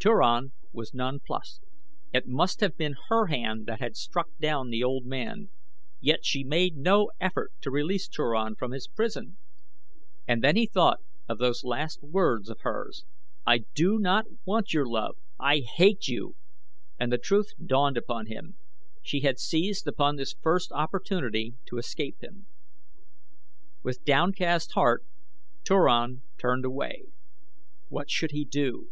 [0.00, 1.62] Turan was nonplussed.
[2.12, 5.50] It must have been her hand that had struck down the old man,
[6.00, 9.36] yet she had made no effort to release Turan from his prison.
[10.26, 13.04] And then he thought of those last words of hers:
[13.46, 15.16] "I do not want your love!
[15.38, 16.34] I hate you,"
[16.98, 18.56] and the truth dawned upon him
[19.00, 22.46] she had seized upon this first opportunity to escape him.
[23.84, 25.04] With downcast heart
[25.62, 27.04] Turan turned away.
[27.86, 28.90] What should he do?